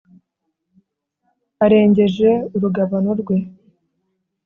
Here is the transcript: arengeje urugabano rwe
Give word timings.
arengeje 1.63 2.29
urugabano 2.55 3.11
rwe 3.21 3.37